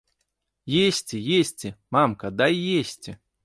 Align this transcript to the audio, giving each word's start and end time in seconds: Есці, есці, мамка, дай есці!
Есці, 0.79 1.17
есці, 1.37 1.73
мамка, 1.99 2.35
дай 2.41 2.61
есці! 2.83 3.19